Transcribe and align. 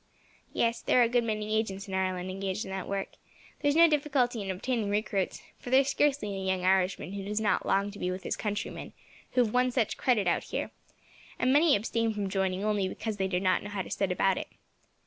"Yes, 0.51 0.81
there 0.81 0.99
are 0.99 1.03
a 1.03 1.07
good 1.07 1.23
many 1.23 1.55
agents 1.55 1.87
in 1.87 1.93
Ireland 1.93 2.31
engaged 2.31 2.65
in 2.65 2.71
that 2.71 2.87
work. 2.87 3.09
There 3.59 3.69
is 3.69 3.75
no 3.75 3.87
difficulty 3.87 4.41
in 4.41 4.49
obtaining 4.49 4.89
recruits, 4.89 5.43
for 5.59 5.69
there 5.69 5.81
is 5.81 5.89
scarcely 5.89 6.33
a 6.33 6.39
young 6.43 6.65
Irishman 6.65 7.13
who 7.13 7.23
does 7.23 7.39
not 7.39 7.67
long 7.67 7.91
to 7.91 7.99
be 7.99 8.09
with 8.09 8.23
his 8.23 8.35
countrymen, 8.35 8.93
who 9.33 9.43
have 9.43 9.53
won 9.53 9.69
such 9.69 9.97
credit 9.97 10.25
out 10.25 10.45
here, 10.45 10.71
and 11.37 11.53
many 11.53 11.75
abstain 11.75 12.15
from 12.15 12.29
joining 12.29 12.63
only 12.65 12.87
because 12.89 13.17
they 13.17 13.27
do 13.27 13.39
not 13.39 13.61
know 13.61 13.69
how 13.69 13.83
to 13.83 13.91
set 13.91 14.11
about 14.11 14.39
it. 14.39 14.47